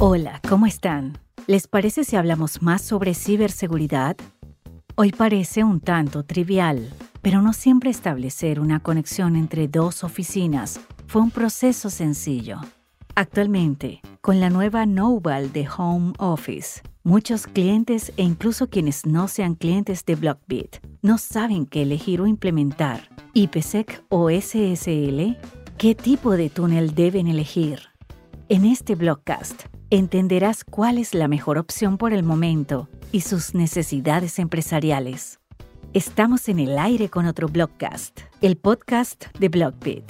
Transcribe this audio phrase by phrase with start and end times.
[0.00, 1.18] Hola, ¿cómo están?
[1.48, 4.16] ¿Les parece si hablamos más sobre ciberseguridad?
[4.94, 6.88] Hoy parece un tanto trivial,
[7.20, 12.60] pero no siempre establecer una conexión entre dos oficinas fue un proceso sencillo.
[13.16, 19.56] Actualmente, con la nueva Noval de Home Office, muchos clientes e incluso quienes no sean
[19.56, 25.36] clientes de Blockbit no saben qué elegir o implementar, IPsec o SSL,
[25.76, 27.80] qué tipo de túnel deben elegir.
[28.48, 34.38] En este blogcast entenderás cuál es la mejor opción por el momento y sus necesidades
[34.38, 35.40] empresariales.
[35.94, 40.04] Estamos en el aire con otro blogcast, el podcast de Blockbit.